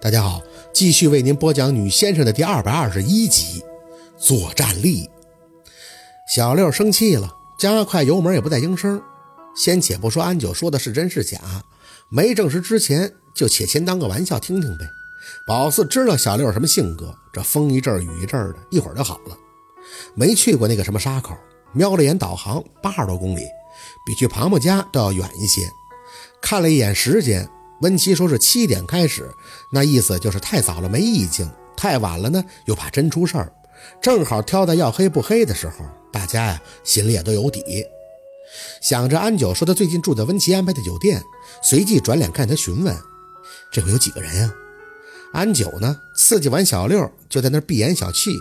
[0.00, 0.40] 大家好，
[0.72, 3.60] 继续为您播讲《女先生》的第二百二十一集
[4.16, 5.04] 《作战力》。
[6.32, 9.02] 小六生气了，加快油门，也不再应声。
[9.56, 11.40] 先且不说安九说的是真是假，
[12.08, 14.84] 没证实之前，就且先当个玩笑听听呗。
[15.48, 19.36] 宝四知道小六什么性格，这风一阵雨一阵的，一会儿就好了。
[20.14, 21.36] 没去过那个什么沙口，
[21.72, 23.42] 瞄了眼导航，八十多公里，
[24.06, 25.68] 比去庞庞家都要远一些。
[26.40, 27.50] 看了一眼时间。
[27.80, 29.30] 温琪说是七点开始，
[29.72, 33.52] 那意思就是太早了没意境，太晚了呢又怕真出事儿。
[34.02, 37.86] 正好挑在要黑不黑的时候，大家呀心里也都有底。
[38.82, 41.22] 想着安九说他最近住在温琪安排的酒店，
[41.62, 42.96] 随即转脸看他询问
[43.70, 44.52] ：“这会有几个人呀？”
[45.32, 48.34] 安九呢刺激完小六，就在那闭眼小憩，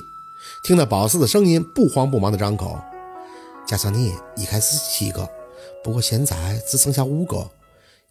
[0.64, 2.80] 听到宝四的声音，不慌不忙的张口
[3.68, 5.28] ：“加上你，一开始七个，
[5.84, 7.48] 不过现在只剩下五个。”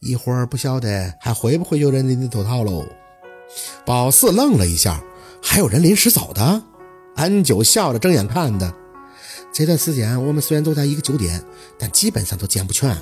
[0.00, 2.84] 一会儿不晓得还会不会有人临时脱逃喽？
[3.86, 5.02] 宝四愣了一下，
[5.42, 6.62] 还有人临时走的？
[7.14, 8.72] 安九笑着睁眼看的。
[9.54, 11.42] 这段时间我们虽然都在一个酒店，
[11.78, 12.94] 但基本上都见不全，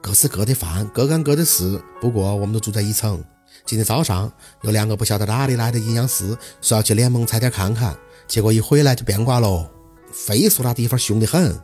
[0.00, 1.78] 各吃各的饭，各干各的事。
[2.00, 3.22] 不过我们都住在一层。
[3.66, 7.94] 今天早上有两个不晓得哪里来的阴阳师说要去联盟踩点看看，
[8.26, 9.66] 结果一回来就变卦喽。
[10.10, 11.60] 非说那地方凶得很。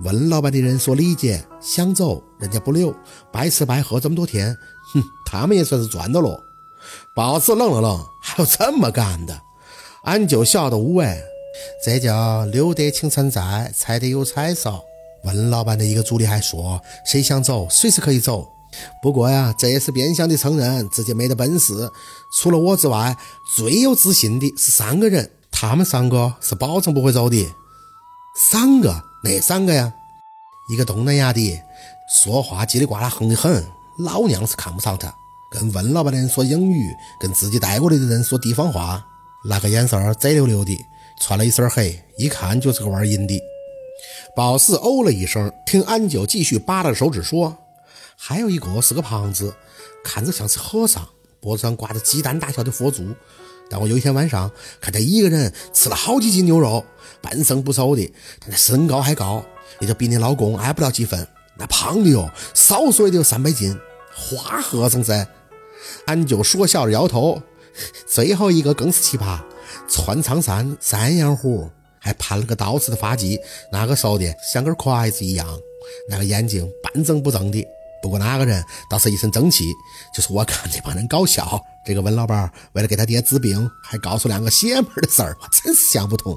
[0.00, 2.94] 文老板的人说理解，想走人家不留，
[3.32, 4.56] 白吃白喝这么多天，
[4.92, 6.42] 哼，他们也算是赚到了。
[7.14, 9.40] 宝子愣了愣，还有这么干的？
[10.04, 11.22] 俺就笑得无味，
[11.82, 14.82] 这叫留得青山在，才得有彩烧。
[15.24, 18.46] 文老板的一个助理还说，谁想走随时可以走。
[19.00, 21.90] 不过呀，这也是变相的承认自己没得本事。
[22.32, 23.16] 除了我之外，
[23.56, 27.48] 最有自信的是三个人，他们三个是保证不会走的。
[28.36, 29.02] 三个。
[29.24, 29.90] 哪三个呀？
[30.68, 31.62] 一个东南亚的，
[32.10, 33.66] 说话叽里呱啦横得很，
[34.00, 35.12] 老娘是看不上他。
[35.50, 39.02] 跟温老板的人说英语，跟自己带过来的人说地方话，
[39.46, 40.78] 那个眼神贼溜溜的，
[41.18, 43.40] 穿了一身黑，一看就是个玩阴的。
[44.36, 47.56] 宝四哦了一声，听安九继续扒拉着手指说
[48.18, 49.54] ：“还有一个是个胖子，
[50.04, 51.02] 看着像是和尚，
[51.40, 53.02] 脖子上挂着鸡蛋大小的佛珠。”
[53.70, 56.84] 但我有一天晚上看他一个人吃了好几斤牛肉，
[57.20, 59.44] 半生不熟的，他的身高还高，
[59.80, 61.26] 也就比你老公矮不了几分。
[61.56, 63.78] 那胖的哟，少说也得有三百斤，
[64.14, 65.26] 花和尚噻。
[66.06, 67.40] 俺就说笑着摇头。
[68.06, 69.40] 最后一个更是奇葩，
[69.88, 73.38] 穿长衫，山羊胡，还盘了个倒刺的发髻，
[73.72, 75.46] 那个瘦的像根筷子一样，
[76.08, 77.66] 那个眼睛半睁不睁的。
[78.04, 79.72] 不过那个人倒是一身正气，
[80.12, 81.58] 就是我看这帮人搞笑。
[81.86, 86.36] 这个文老板为了给他爹治病，还搞出两个邪门的事儿，我真是想不通。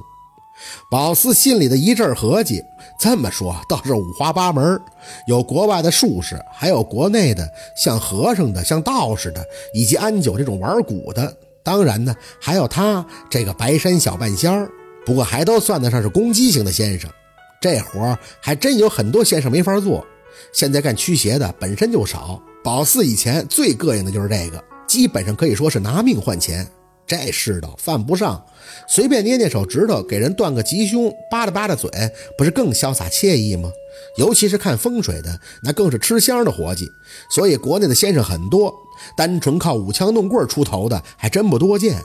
[0.90, 2.64] 宝四心里的一阵合计，
[2.98, 4.80] 这么说倒是五花八门，
[5.28, 7.46] 有国外的术士，还有国内的
[7.76, 11.38] 像和尚的、像道士的，以及安九这种玩蛊的。
[11.66, 14.70] 当然呢，还有他这个白山小半仙儿。
[15.06, 17.12] 不过还都算得上是攻击型的先生，
[17.60, 20.06] 这活还真有很多先生没法做。
[20.54, 26.68] 现在干驱邪的本身就少，宝四以前最膈应的就是这个，基本上可以说是拿命换钱。
[27.06, 28.44] 这世道犯不上，
[28.86, 31.90] 随便捏捏手指头给人断个吉凶，扒拉扒拉嘴，
[32.38, 33.72] 不是更潇洒惬意吗？
[34.18, 36.86] 尤其是看风水的，那更是吃香的活计。
[37.32, 38.74] 所以国内的先生很多，
[39.16, 42.04] 单纯靠舞枪弄棍出头的还真不多见。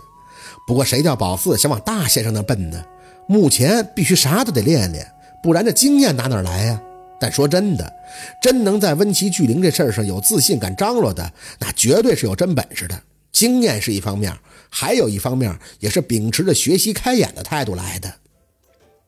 [0.68, 2.84] 不过谁叫宝四想往大先生那奔呢？
[3.26, 5.12] 目前必须啥都得练练，
[5.42, 6.80] 不然这经验打哪来呀？
[7.22, 7.92] 但说真的，
[8.42, 13.00] 真能在温琪聚灵这事儿上有自信、敢张罗的，那绝对是有真本事的。
[13.30, 14.36] 经验是一方面，
[14.68, 18.12] 还有一方面也是秉持着学习开眼的态度来的。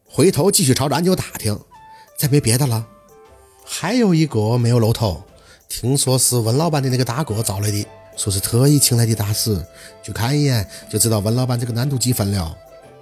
[0.04, 1.58] 回头继续朝着安九打听，
[2.16, 2.86] 再没别的了。
[3.64, 5.24] 还有一个没有露头，
[5.68, 7.84] 听说是温老板的那个大哥找来的，
[8.16, 9.60] 说是特意请来的大师，
[10.04, 12.56] 去看一眼就知道温老板这个难度几分了。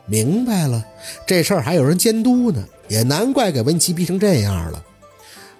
[0.06, 0.82] 明白了，
[1.26, 4.82] 这事儿还有人监督呢，也难怪给温琪逼成这样了。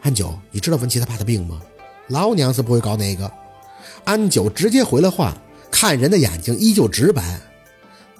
[0.02, 1.60] 安九，你知道文琪他爸的病吗？
[2.08, 3.30] 老娘是不会搞那个。
[4.04, 5.32] 安九直接回了话，
[5.70, 7.40] 看人的眼睛依旧直白。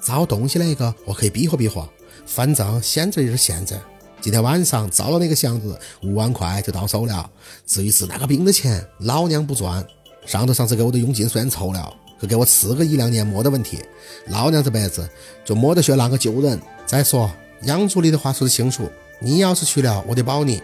[0.01, 1.87] 找东西那个我可以比划比划，
[2.25, 3.77] 反正现在也是现在。
[4.21, 7.29] 今天晚上找到那个箱子，五万块就到手了。
[7.67, 9.85] 至于治那个病的钱，老娘不赚。
[10.25, 13.79] 上头上次给我的佣金虽然抽了，可给我吃个一两年没得问题。
[14.27, 15.07] 老娘这辈子
[15.43, 16.57] 就没得学那个救人。
[16.85, 17.29] 再说
[17.63, 18.89] 杨助理的话说得清楚，
[19.19, 20.61] 你要是去了，我得保你。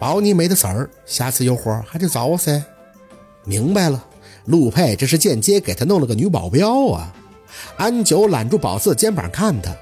[0.00, 2.64] 保你没得事儿，下次有活还得找我噻。
[3.44, 4.02] 明白了，
[4.46, 7.14] 陆佩这是间接给他弄了个女保镖啊。
[7.76, 9.76] 安九揽住宝四的肩膀看他，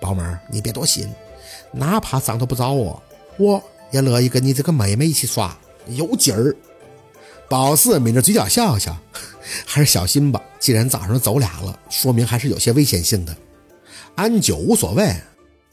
[0.00, 1.12] 宝妹儿，你别多心，
[1.72, 3.02] 哪怕上头不找我，
[3.36, 5.58] 我也乐意跟你这个妹妹一起耍，
[5.88, 6.54] 有劲儿。
[7.48, 8.96] 宝四抿着嘴角笑笑，
[9.66, 10.40] 还是小心吧。
[10.60, 13.36] 既然早上走俩了，说明还是有些危险性的。
[14.14, 15.16] 安九无所谓，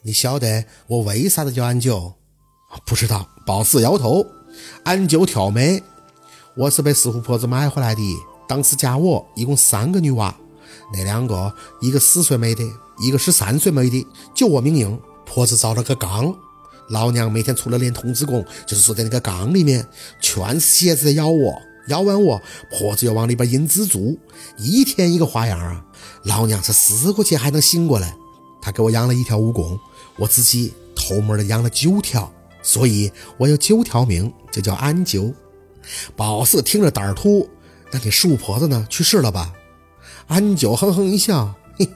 [0.02, 2.12] 你晓得我为啥子叫安九？
[2.84, 3.28] 不知道。
[3.44, 4.26] 宝四摇头。
[4.84, 5.82] 安九挑眉，
[6.54, 8.02] 我是被四户婆子买回来的。
[8.48, 10.34] 当时家我一共三个女娃，
[10.92, 12.64] 那两个一个四岁没的，
[12.98, 14.98] 一个十三岁没的，就我命硬。
[15.26, 16.34] 婆子造了个缸，
[16.88, 19.86] 老娘每天除了练童子功，就是坐在那个缸里面，
[20.20, 21.54] 全是蝎子在咬我。
[21.88, 22.40] 咬完我，
[22.70, 24.18] 婆子又往里边引蜘蛛，
[24.56, 25.84] 一天一个花样啊！
[26.24, 28.16] 老娘是死过去还能醒过来。
[28.62, 29.78] 她给我养了一条蜈蚣，
[30.16, 32.32] 我自己偷摸的养了九条，
[32.66, 35.32] 所以我有九条命，就叫安九。
[36.16, 37.48] 宝四听着胆儿突，
[37.92, 38.84] 那你树婆子呢？
[38.90, 39.52] 去世了吧？
[40.26, 41.88] 安九哼哼一笑，嘿，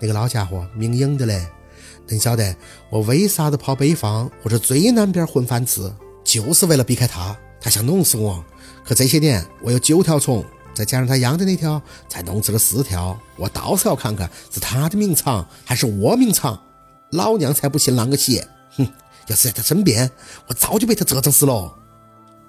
[0.00, 1.46] 那个老家伙命硬的嘞。
[2.08, 2.56] 你晓得
[2.88, 5.92] 我为啥子跑北方或者最南边混饭吃，
[6.24, 8.42] 就是为了避开他，他想弄死我。
[8.82, 10.42] 可这些年我有九条虫，
[10.74, 13.20] 再加上他养的那条，才弄死了四条。
[13.36, 16.58] 我倒是要看看是他的命长还是我命长。
[17.10, 18.48] 老娘才不信啷个邪！
[19.28, 20.10] 要是在他身边，
[20.48, 21.74] 我早就被他折腾死了。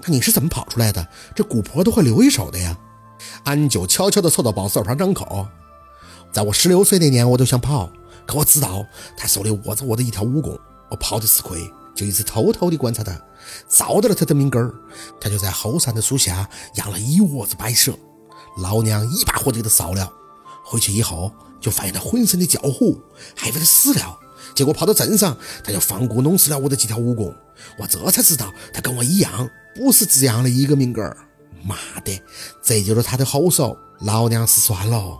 [0.02, 1.08] 那你是怎么跑出来的？
[1.34, 2.78] 这蛊婆都会留一手的呀。
[3.44, 5.48] 安九悄悄地凑到宝四耳旁张口，
[6.34, 7.90] 在我十六岁那年，我都想跑。
[8.28, 8.86] 可我知道
[9.16, 13.18] 他手里握着我的一条蜈蚣，我跑的吃亏，就一直偷偷的观察他，
[13.70, 14.74] 找到了他的命根儿。
[15.22, 17.94] 他就在后山的树下养了一窝子白蛇，
[18.58, 20.12] 老娘一把火就给他烧了。
[20.64, 21.32] 回去以后
[21.62, 23.00] 就发现他浑身的焦糊，
[23.36, 24.20] 还以为他死了。
[24.54, 27.34] 结果跑到镇上，他就放蛊弄死了我的几条蜈蚣。
[27.78, 31.18] 我这才知道他跟我一样，不是只养了一个命根儿。
[31.64, 32.22] 妈的，
[32.62, 33.78] 这就是他的后手。
[34.02, 35.18] 老娘是算了。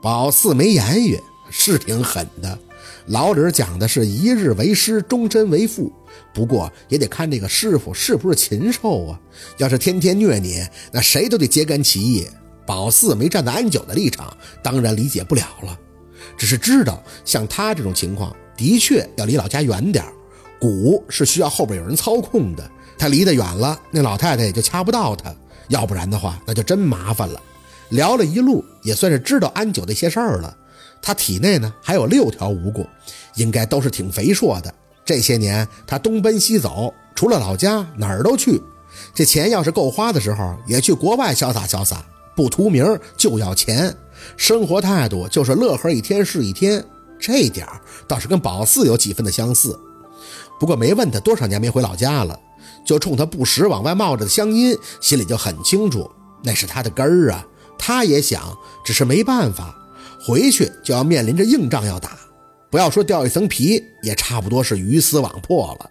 [0.00, 1.20] 宝四没言语。
[1.48, 2.58] 是挺狠的，
[3.06, 5.92] 老李讲的是一日为师，终身为父。
[6.34, 9.20] 不过也得看这个师傅是不是禽兽啊。
[9.56, 12.26] 要是天天虐你，那谁都得揭竿起义。
[12.66, 15.78] 宝四没站在安九的立场，当然理解不了了。
[16.36, 20.04] 只是知道像他这种情况，的确要离老家远点
[20.58, 22.68] 鼓是需要后边有人操控的，
[22.98, 25.34] 他离得远了，那老太太也就掐不到他。
[25.68, 27.40] 要不然的话，那就真麻烦了。
[27.88, 28.24] 聊了。
[28.24, 30.56] 一路，也算是知道安九那些事儿了。
[31.02, 32.86] 他体内呢还有六条蜈蚣，
[33.34, 34.72] 应该都是挺肥硕的。
[35.04, 37.38] 这些年他东奔西走，除了。
[37.38, 38.60] 老家哪儿都去。
[39.14, 42.04] 这钱要是够花的时候，也去国外潇洒潇洒，
[42.34, 43.94] 不图名就要钱。
[44.36, 46.82] 生活态度就是乐呵一天是一天，
[47.18, 47.66] 这点
[48.08, 49.78] 倒是跟宝四有几分的相似。
[50.58, 52.38] 不过没问他多少年没回老家了，
[52.84, 56.10] 就冲他不时往外冒着的乡音，心里就很清楚，
[56.42, 57.46] 那是他的根儿啊。
[57.78, 59.74] 他也想，只是没办法。
[60.26, 62.18] 回去就要面临着硬仗要打，
[62.70, 65.90] 不要说掉一层皮，也差不多是鱼死网破了。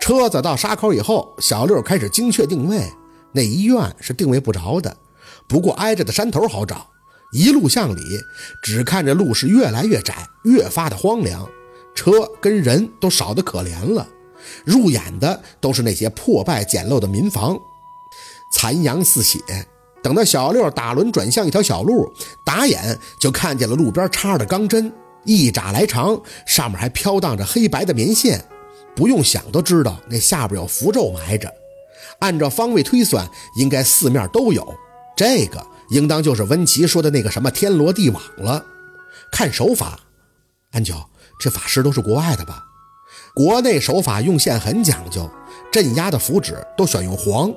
[0.00, 2.92] 车子到沙口以后，小六开始精确定位，
[3.32, 4.94] 那医院是定位不着的，
[5.48, 6.86] 不过挨着的山头好找。
[7.32, 8.20] 一路向里，
[8.62, 11.46] 只看着路是越来越窄，越发的荒凉，
[11.94, 14.06] 车跟人都少得可怜了。
[14.64, 17.58] 入眼的都是那些破败简陋的民房，
[18.52, 19.40] 残阳似血。
[20.02, 22.12] 等到小六打轮转向一条小路，
[22.44, 24.92] 打眼就看见了路边插着钢针，
[25.24, 28.44] 一拃来长，上面还飘荡着黑白的棉线。
[28.94, 31.52] 不用想都知道那下边有符咒埋着。
[32.20, 34.74] 按照方位推算，应该四面都有。
[35.16, 38.64] 这个应当就是温琪说的那个什么天罗地网了。
[39.30, 39.98] 看手法，
[40.72, 40.94] 安九，
[41.38, 42.64] 这法师都是国外的吧？
[43.34, 45.28] 国内手法用线很讲究，
[45.70, 47.52] 镇压的符纸都选用黄。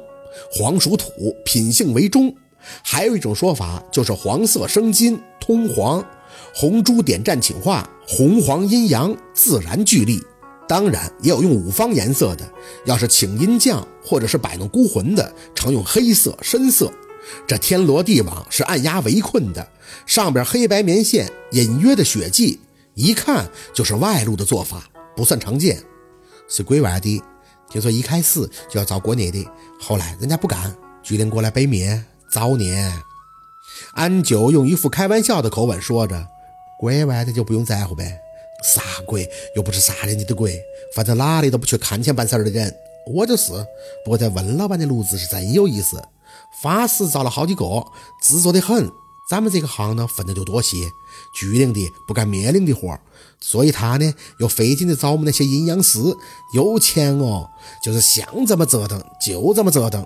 [0.51, 1.09] 黄属土，
[1.45, 2.35] 品性为中。
[2.83, 6.05] 还有一种说法，就是黄色生金，通黄，
[6.53, 10.21] 红珠点战请化，红黄阴阳自然聚力。
[10.67, 12.47] 当然也有用五方颜色的，
[12.85, 16.91] 要是请阴将或者是摆弄孤魂的，常用黑色、深色。
[17.47, 19.67] 这天罗地网是按压围困的，
[20.05, 22.59] 上边黑白棉线，隐约的血迹，
[22.95, 25.81] 一看就是外露的做法，不算常见，
[26.47, 27.21] 是国外的。
[27.69, 29.45] 听说一开始就要招国内的，
[29.79, 32.75] 后来人家不敢，决定过来北面找你。
[33.93, 36.27] 安九用一副开玩笑的口吻说着
[36.79, 38.19] ：“国外的就不用在乎呗，
[38.63, 40.59] 啥鬼又不是杀人家的鬼，
[40.95, 42.75] 反正哪里都不缺看钱办事的人。
[43.05, 43.51] 我就是。
[44.03, 46.01] 不过在温老板的炉子是真有意思，
[46.61, 47.65] 法师找了好几个，
[48.21, 48.91] 执着的很。
[49.29, 50.91] 咱们这个行呢，分的就多些，
[51.31, 52.99] 巨灵的不干灭灵的活。”
[53.39, 55.99] 所以他呢，又费劲的找我们那些阴阳师，
[56.53, 57.49] 有钱哦，
[57.81, 60.05] 就是想怎么折腾就怎么折腾。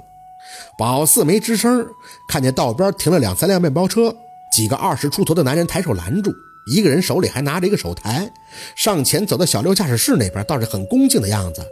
[0.77, 1.87] 宝四没吱声，
[2.27, 4.15] 看见道边停了两三辆面包车，
[4.51, 6.31] 几个二十出头的男人抬手拦住，
[6.67, 8.31] 一个人手里还拿着一个手台，
[8.75, 11.65] 上前走到小六驾驶室那边，倒是很恭敬的样子。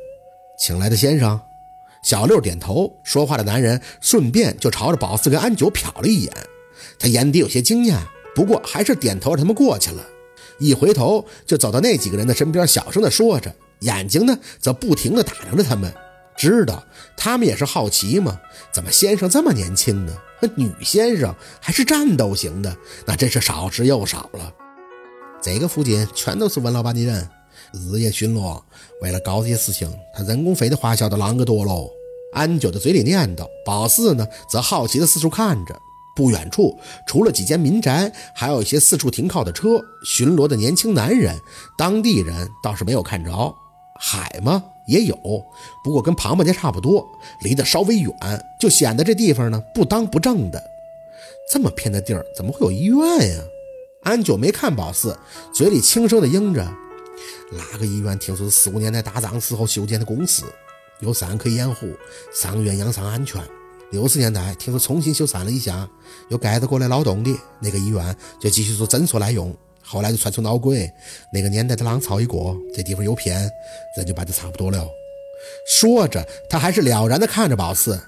[0.58, 1.40] 请来的先生，
[2.03, 6.34] 小六点头，说话的男人顺便就朝着宝四跟安九瞟了一眼，
[6.98, 8.00] 他眼底有些惊讶，
[8.34, 10.03] 不过还是点头让他们过去了。
[10.60, 15.93] 一回头就走到那几个人的身边，小声的说着，眼睛呢则不停的打量着他们，
[16.36, 16.84] 知道
[17.15, 18.39] 他们也是好奇嘛。
[18.72, 20.13] 怎么先生这么年轻呢？
[20.55, 24.51] 女先生还是战斗型的，那真是少之又少了。
[25.39, 27.29] 这个附近全都是文老板的人。
[27.74, 28.62] 日夜巡逻，
[29.01, 31.89] 为了搞这些事情，他人工费的花销都啷个多喽？
[32.34, 35.75] 安九的嘴里念叨，宝四呢则好奇的四处看着。
[36.13, 36.77] 不远处，
[37.08, 41.39] 除了几间民宅，还有一些四处停靠的车，巡逻的年轻男人，
[41.77, 43.31] 当地人倒是没有看着。
[43.98, 44.63] 海吗？
[44.88, 45.15] 也有，
[45.84, 47.08] 不过跟庞庞家差不多，
[47.43, 48.13] 离得稍微远，
[48.60, 50.62] 就显得这地方呢不当不正的。
[51.51, 53.43] 这么偏的地儿，怎么会有医院呀？
[54.03, 55.17] 安九没看宝四，
[55.53, 56.67] 嘴里轻声的应着。
[57.51, 60.46] 哪个医院听说是四五年代打仗时候修建的公司，
[61.00, 61.94] 有山可以掩护，
[62.34, 63.42] 伤员养伤安全。
[63.92, 65.88] 六十年代听说重新修缮了一下，
[66.30, 69.56] 有盖着过来劳动的那个医院就继续做诊所来用。
[69.84, 70.90] 后来就传出闹鬼，
[71.34, 73.50] 那个年代的浪潮一过，这地方有骗，
[73.98, 74.88] 人就办得差不多了。
[75.68, 78.00] 说着，他还是了然的看着宝四。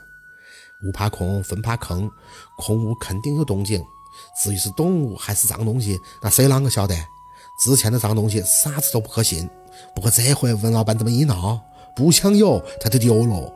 [0.85, 2.09] 屋怕空，坟怕坑，
[2.57, 3.83] 空屋肯定有动静。
[4.41, 6.95] 至于是动物还是脏东西，那谁啷个晓得？
[7.59, 9.49] 之前的脏东西啥子都不可信，
[9.95, 11.59] 不过这回文老板这么一闹，
[11.95, 13.53] 不抢油他就丢了。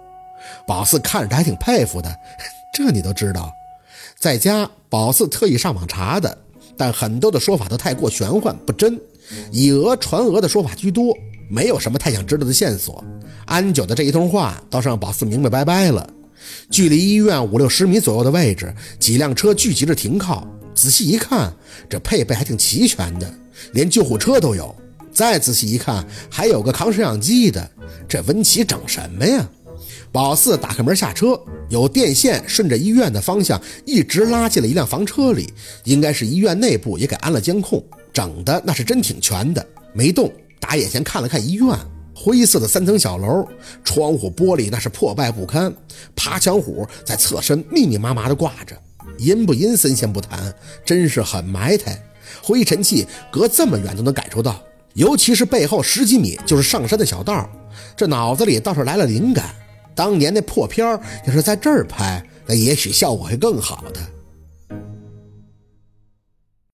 [0.66, 2.16] 宝四看着他还挺佩服的，
[2.74, 3.52] 这你都知道。
[4.18, 6.38] 在家，宝四特意上网查的，
[6.78, 9.00] 但很多的说法都太过玄幻不真，
[9.52, 11.16] 以讹传讹的说法居多，
[11.50, 13.04] 没有什么太想知道的线索。
[13.46, 16.08] 安九的这一通话倒是让宝四明明白白了。
[16.70, 20.48] 距离医院五六十米左右的位置，几辆车聚集着停靠。
[20.78, 21.52] 仔细一看，
[21.90, 23.28] 这配备还挺齐全的。
[23.74, 24.74] 连救护车都有，
[25.12, 27.68] 再仔细一看，还有个扛摄像机的。
[28.08, 29.50] 这文琪整什么呀？
[30.12, 35.52] 宝四打开门下车，有电线顺着医院的方向一直拉进了一辆房车里，
[35.84, 39.66] 应该是医院内部也给安了监控，整的那是真挺全的。
[39.94, 41.68] 没动，打眼前看了看医院，
[42.16, 43.48] 灰色的三层小楼，
[43.84, 45.74] 窗户玻璃那是破败不堪，
[46.16, 48.80] 爬墙虎在侧身密密麻麻的挂着，
[49.18, 50.54] 阴不阴森先不谈，
[50.86, 52.02] 真是很埋汰。
[52.42, 54.62] 灰尘气隔这么远都能感受到，
[54.94, 57.50] 尤其是背后十几米就是上山的小道，
[57.96, 59.56] 这脑子里倒是来了灵感。
[59.96, 60.86] 当年那破片
[61.26, 64.00] 要是在这儿拍，那也许效果会更好的。